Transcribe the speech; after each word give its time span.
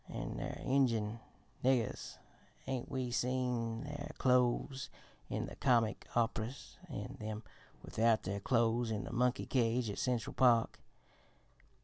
An' 0.09 0.37
their 0.37 0.59
Injun 0.65 1.19
niggers 1.63 2.17
ain't 2.65 2.89
we 2.89 3.11
seen 3.11 3.83
their 3.83 4.13
clothes 4.17 4.89
in 5.29 5.45
the 5.45 5.55
comic 5.55 6.07
op'ras 6.15 6.77
an' 6.89 7.17
them 7.19 7.43
without 7.83 8.23
their 8.23 8.39
clothes 8.39 8.89
in 8.89 9.03
the 9.03 9.13
monkey 9.13 9.45
cage 9.45 9.91
at 9.91 9.99
Central 9.99 10.33
Park? 10.33 10.79